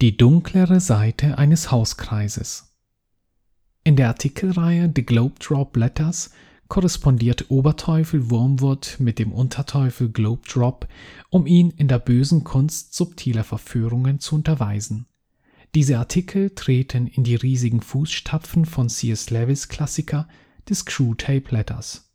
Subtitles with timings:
[0.00, 2.74] Die dunklere Seite eines Hauskreises.
[3.84, 6.30] In der Artikelreihe The Globe Drop Letters
[6.66, 10.88] korrespondiert Oberteufel Wormwood mit dem Unterteufel Globe Drop,
[11.30, 15.06] um ihn in der bösen Kunst subtiler Verführungen zu unterweisen.
[15.76, 19.30] Diese Artikel treten in die riesigen Fußstapfen von C.S.
[19.30, 20.26] Lewis Klassiker
[20.68, 22.10] des Screwtape Letters.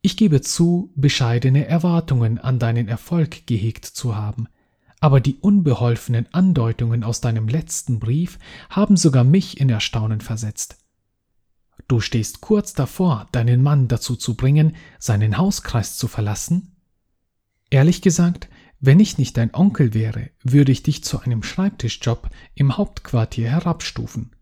[0.00, 4.48] Ich gebe zu, bescheidene Erwartungen an deinen Erfolg gehegt zu haben–
[5.00, 8.38] aber die unbeholfenen Andeutungen aus deinem letzten Brief
[8.70, 10.78] haben sogar mich in Erstaunen versetzt.
[11.86, 16.76] Du stehst kurz davor, deinen Mann dazu zu bringen, seinen Hauskreis zu verlassen?
[17.70, 18.48] Ehrlich gesagt,
[18.80, 24.32] wenn ich nicht dein Onkel wäre, würde ich dich zu einem Schreibtischjob im Hauptquartier herabstufen.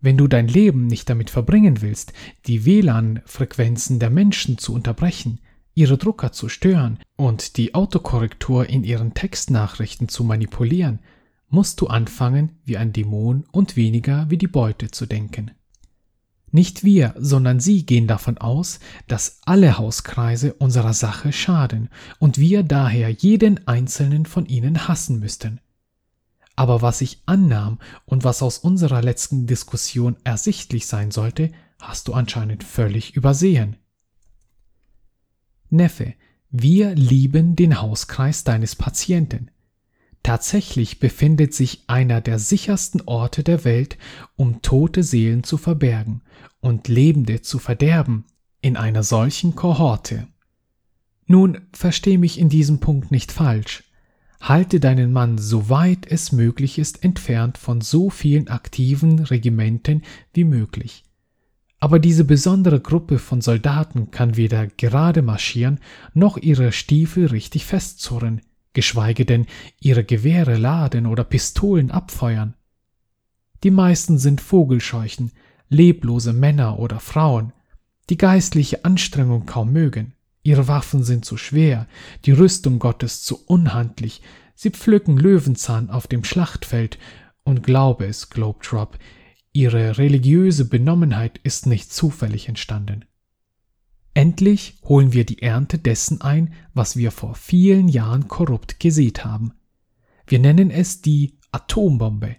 [0.00, 2.12] Wenn du dein Leben nicht damit verbringen willst,
[2.46, 5.40] die WLAN-Frequenzen der Menschen zu unterbrechen,
[5.74, 11.00] ihre Drucker zu stören und die Autokorrektur in ihren Textnachrichten zu manipulieren,
[11.48, 15.52] musst du anfangen, wie ein Dämon und weniger wie die Beute zu denken.
[16.50, 21.88] Nicht wir, sondern sie gehen davon aus, dass alle Hauskreise unserer Sache schaden
[22.20, 25.60] und wir daher jeden einzelnen von ihnen hassen müssten.
[26.54, 31.50] Aber was ich annahm und was aus unserer letzten Diskussion ersichtlich sein sollte,
[31.80, 33.76] hast du anscheinend völlig übersehen.
[35.74, 36.14] Neffe,
[36.50, 39.50] wir lieben den Hauskreis deines Patienten.
[40.22, 43.98] Tatsächlich befindet sich einer der sichersten Orte der Welt,
[44.36, 46.22] um tote Seelen zu verbergen
[46.60, 48.24] und Lebende zu verderben,
[48.62, 50.26] in einer solchen Kohorte.
[51.26, 53.84] Nun versteh mich in diesem Punkt nicht falsch.
[54.40, 61.04] Halte deinen Mann, soweit es möglich ist, entfernt von so vielen aktiven Regimenten wie möglich.
[61.84, 65.80] Aber diese besondere Gruppe von Soldaten kann weder gerade marschieren
[66.14, 68.40] noch ihre Stiefel richtig festzurren,
[68.72, 69.44] geschweige denn
[69.80, 72.54] ihre Gewehre laden oder Pistolen abfeuern.
[73.64, 75.32] Die meisten sind Vogelscheuchen,
[75.68, 77.52] leblose Männer oder Frauen,
[78.08, 80.14] die geistliche Anstrengung kaum mögen.
[80.42, 81.86] Ihre Waffen sind zu schwer,
[82.24, 84.22] die Rüstung Gottes zu unhandlich,
[84.54, 86.98] sie pflücken Löwenzahn auf dem Schlachtfeld
[87.42, 88.98] und glaube es, Globetrop,
[89.56, 93.04] Ihre religiöse Benommenheit ist nicht zufällig entstanden.
[94.12, 99.52] Endlich holen wir die Ernte dessen ein, was wir vor vielen Jahren korrupt gesät haben.
[100.26, 102.34] Wir nennen es die Atombombe.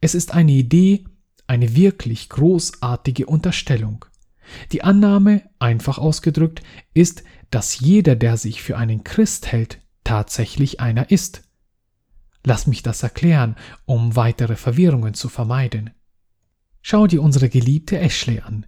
[0.00, 1.04] Es ist eine Idee,
[1.46, 4.06] eine wirklich großartige Unterstellung.
[4.72, 6.62] Die Annahme, einfach ausgedrückt,
[6.94, 11.42] ist, dass jeder, der sich für einen Christ hält, tatsächlich einer ist.
[12.42, 15.90] Lass mich das erklären, um weitere Verwirrungen zu vermeiden.
[16.82, 18.66] Schau dir unsere geliebte Ashley an.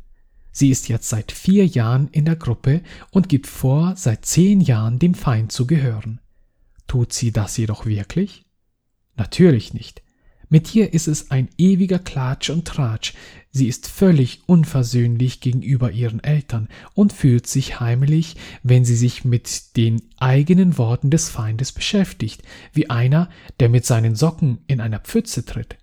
[0.53, 4.99] Sie ist jetzt seit vier Jahren in der Gruppe und gibt vor, seit zehn Jahren
[4.99, 6.21] dem Feind zu gehören.
[6.87, 8.45] Tut sie das jedoch wirklich?
[9.17, 10.03] Natürlich nicht.
[10.49, 13.15] Mit ihr ist es ein ewiger Klatsch und Tratsch.
[13.53, 18.35] Sie ist völlig unversöhnlich gegenüber ihren Eltern und fühlt sich heimlich,
[18.65, 24.17] wenn sie sich mit den eigenen Worten des Feindes beschäftigt, wie einer, der mit seinen
[24.17, 25.77] Socken in einer Pfütze tritt.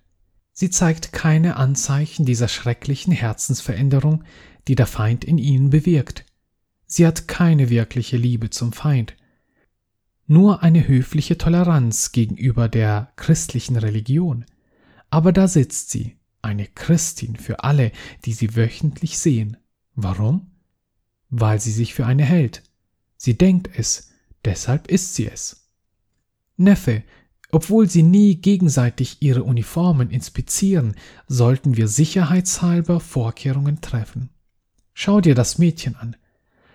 [0.58, 4.24] Sie zeigt keine Anzeichen dieser schrecklichen Herzensveränderung,
[4.66, 6.24] die der Feind in ihnen bewirkt.
[6.84, 9.14] Sie hat keine wirkliche Liebe zum Feind,
[10.26, 14.46] nur eine höfliche Toleranz gegenüber der christlichen Religion.
[15.10, 17.92] Aber da sitzt sie, eine Christin für alle,
[18.24, 19.58] die sie wöchentlich sehen.
[19.94, 20.50] Warum?
[21.30, 22.64] Weil sie sich für eine hält.
[23.16, 24.10] Sie denkt es,
[24.44, 25.70] deshalb ist sie es.
[26.56, 27.04] Neffe,
[27.50, 30.94] obwohl sie nie gegenseitig ihre Uniformen inspizieren,
[31.26, 34.30] sollten wir sicherheitshalber Vorkehrungen treffen.
[34.92, 36.16] Schau dir das Mädchen an.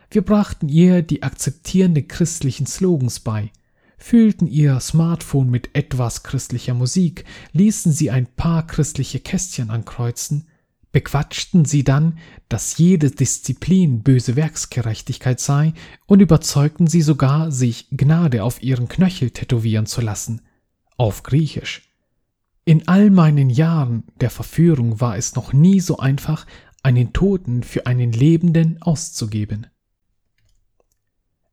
[0.09, 3.51] Wir brachten ihr die akzeptierende christlichen Slogans bei,
[3.97, 10.47] füllten ihr Smartphone mit etwas christlicher Musik, ließen sie ein paar christliche Kästchen ankreuzen,
[10.91, 12.17] bequatschten sie dann,
[12.49, 15.73] dass jede Disziplin böse Werksgerechtigkeit sei
[16.05, 20.41] und überzeugten sie sogar, sich Gnade auf ihren Knöchel tätowieren zu lassen–
[21.03, 21.81] auf Griechisch.
[22.63, 26.47] In all meinen Jahren der Verführung war es noch nie so einfach,
[26.81, 29.67] einen Toten für einen Lebenden auszugeben.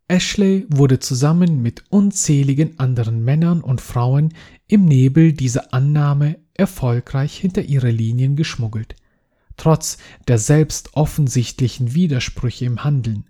[0.06, 4.34] Ashley wurde zusammen mit unzähligen anderen Männern und Frauen
[4.68, 8.94] im Nebel dieser Annahme erfolgreich hinter ihre Linien geschmuggelt,
[9.56, 9.98] trotz
[10.28, 13.24] der selbst offensichtlichen Widersprüche im Handeln.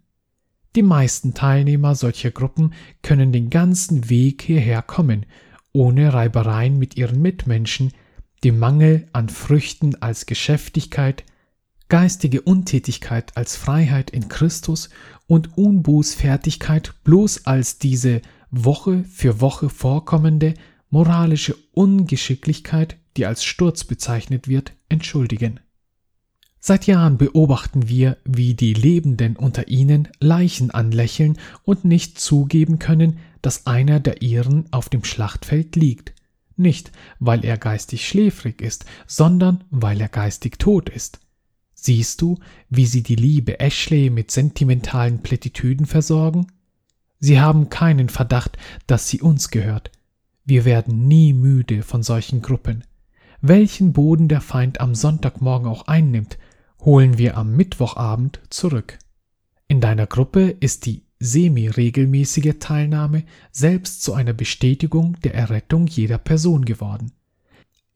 [0.77, 5.25] Die meisten Teilnehmer solcher Gruppen können den ganzen Weg hierher kommen
[5.73, 7.93] ohne Reibereien mit ihren Mitmenschen,
[8.45, 11.25] dem Mangel an Früchten als Geschäftigkeit,
[11.89, 14.91] geistige Untätigkeit als Freiheit in Christus
[15.27, 20.55] und Unbußfertigkeit bloß als diese Woche für Woche vorkommende
[20.89, 25.61] moralische Ungeschicklichkeit, die als Sturz bezeichnet wird, entschuldigen.
[26.63, 33.19] Seit Jahren beobachten wir, wie die Lebenden unter ihnen Leichen anlächeln und nicht zugeben können,
[33.41, 36.13] dass einer der ihren auf dem Schlachtfeld liegt.
[36.57, 41.21] Nicht, weil er geistig schläfrig ist, sondern weil er geistig tot ist.
[41.73, 46.49] Siehst du, wie sie die liebe Ashley mit sentimentalen Plätitüden versorgen?
[47.19, 49.91] Sie haben keinen Verdacht, dass sie uns gehört.
[50.45, 52.85] Wir werden nie müde von solchen Gruppen.
[53.41, 56.37] Welchen Boden der Feind am Sonntagmorgen auch einnimmt,
[56.81, 58.99] holen wir am Mittwochabend zurück.
[59.69, 66.65] In deiner Gruppe ist die semi-regelmäßige Teilnahme selbst zu einer Bestätigung der Errettung jeder Person
[66.65, 67.13] geworden.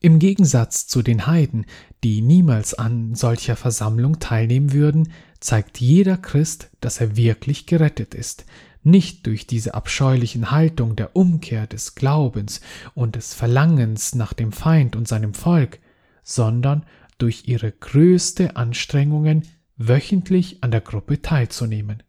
[0.00, 1.64] Im Gegensatz zu den Heiden,
[2.04, 5.10] die niemals an solcher Versammlung teilnehmen würden,
[5.40, 8.44] zeigt jeder Christ, dass er wirklich gerettet ist,
[8.82, 12.60] nicht durch diese abscheulichen Haltung der Umkehr des Glaubens
[12.94, 15.80] und des Verlangens nach dem Feind und seinem Volk,
[16.22, 16.84] sondern
[17.18, 19.42] durch ihre größte Anstrengungen,
[19.76, 22.02] wöchentlich an der Gruppe teilzunehmen.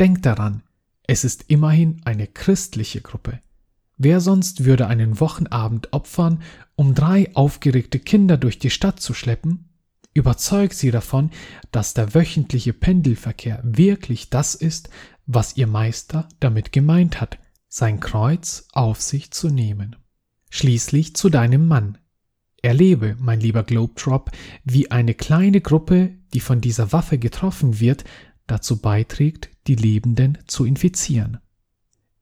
[0.00, 0.62] Denkt daran,
[1.06, 3.40] es ist immerhin eine christliche Gruppe.
[3.96, 6.42] Wer sonst würde einen Wochenabend opfern,
[6.76, 9.68] um drei aufgeregte Kinder durch die Stadt zu schleppen?
[10.14, 11.30] Überzeugt sie davon,
[11.72, 14.88] dass der wöchentliche Pendelverkehr wirklich das ist,
[15.26, 19.96] was ihr Meister damit gemeint hat, sein Kreuz auf sich zu nehmen.
[20.50, 21.98] Schließlich zu deinem Mann.
[22.62, 24.30] Erlebe, mein lieber Globetrop,
[24.64, 28.04] wie eine kleine Gruppe, die von dieser Waffe getroffen wird,
[28.46, 31.38] dazu beiträgt, die Lebenden zu infizieren.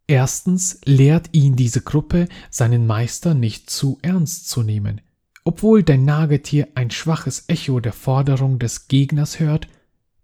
[0.06, 5.00] Erstens lehrt ihn diese Gruppe, seinen Meister nicht zu ernst zu nehmen.
[5.44, 9.68] Obwohl dein Nagetier ein schwaches Echo der Forderung des Gegners hört,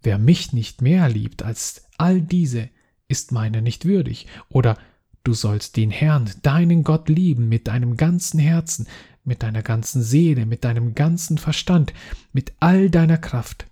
[0.02, 2.68] wer mich nicht mehr liebt als all diese,
[3.08, 4.78] ist meiner nicht würdig, oder
[5.24, 8.86] du sollst den Herrn, deinen Gott lieben mit deinem ganzen Herzen,
[9.24, 11.92] mit deiner ganzen Seele, mit deinem ganzen Verstand,
[12.32, 13.66] mit all deiner Kraft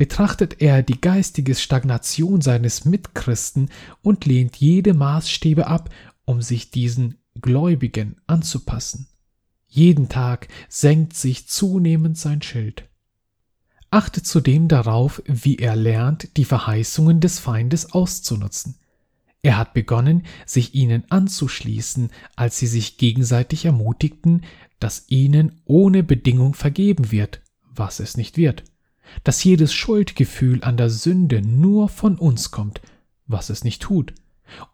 [0.00, 3.68] betrachtet er die geistige Stagnation seines Mitchristen
[4.00, 5.90] und lehnt jede Maßstäbe ab,
[6.24, 9.08] um sich diesen Gläubigen anzupassen.
[9.68, 12.88] Jeden Tag senkt sich zunehmend sein Schild.
[13.90, 18.76] Achte zudem darauf, wie er lernt, die Verheißungen des Feindes auszunutzen.
[19.42, 24.42] Er hat begonnen, sich ihnen anzuschließen, als sie sich gegenseitig ermutigten,
[24.78, 28.64] dass ihnen ohne Bedingung vergeben wird, was es nicht wird
[29.24, 32.80] dass jedes Schuldgefühl an der Sünde nur von uns kommt,
[33.26, 34.14] was es nicht tut,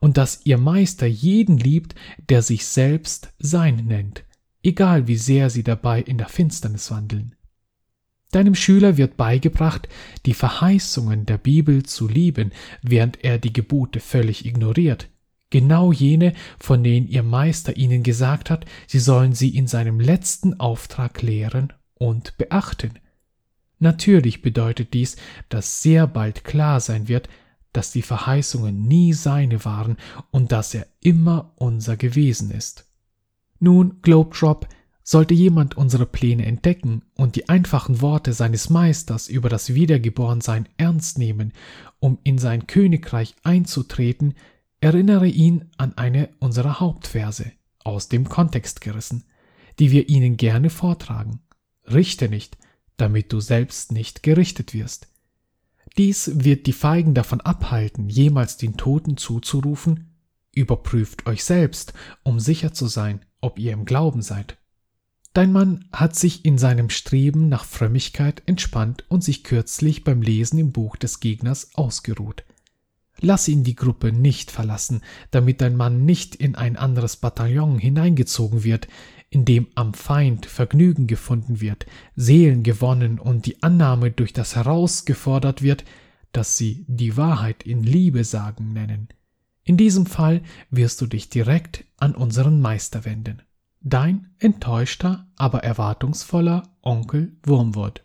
[0.01, 1.95] und dass ihr Meister jeden liebt,
[2.29, 4.25] der sich selbst sein nennt,
[4.63, 7.36] egal wie sehr sie dabei in der Finsternis wandeln.
[8.33, 9.89] Deinem Schüler wird beigebracht,
[10.27, 12.53] die Verheißungen der Bibel zu lieben,
[12.83, 15.09] während er die Gebote völlig ignoriert,
[15.51, 20.59] genau jene, von denen ihr Meister ihnen gesagt hat, sie sollen sie in seinem letzten
[20.59, 22.99] Auftrag lehren und beachten.
[23.79, 25.17] Natürlich bedeutet dies,
[25.49, 27.29] dass sehr bald klar sein wird,
[27.73, 29.99] dass die Verheißungen nie seine waren
[30.31, 32.87] und dass er immer unser gewesen ist.
[33.61, 34.67] Nun, Globetrop,
[35.09, 41.17] sollte jemand unsere Pläne entdecken und die einfachen Worte seines Meisters über das Wiedergeborensein ernst
[41.17, 41.53] nehmen,
[42.01, 44.35] um in sein Königreich einzutreten,
[44.81, 47.53] erinnere ihn an eine unserer Hauptverse,
[47.85, 49.23] aus dem Kontext gerissen,
[49.79, 51.39] die wir Ihnen gerne vortragen.
[51.85, 52.59] Richte nicht,
[52.97, 55.07] damit du selbst nicht gerichtet wirst.
[55.97, 60.17] Dies wird die Feigen davon abhalten, jemals den Toten zuzurufen,
[60.53, 61.93] überprüft euch selbst,
[62.25, 64.59] um sicher zu sein, ob ihr im Glauben seid.
[65.37, 70.59] Dein Mann hat sich in seinem Streben nach Frömmigkeit entspannt und sich kürzlich beim Lesen
[70.59, 72.45] im Buch des Gegners ausgeruht.
[73.21, 75.03] Lass ihn die Gruppe nicht verlassen,
[75.33, 78.89] damit dein Mann nicht in ein anderes Bataillon hineingezogen wird,
[79.29, 85.61] in dem am Feind Vergnügen gefunden wird, Seelen gewonnen und die Annahme durch das herausgefordert
[85.61, 85.85] wird,
[86.33, 89.09] dass sie die Wahrheit in Liebe sagen nennen.
[89.65, 90.41] In diesem Fall
[90.71, 93.43] wirst du dich direkt an unseren Meister wenden.
[93.89, 98.03] Dein enttäuschter, aber erwartungsvoller Onkel Wurmwood.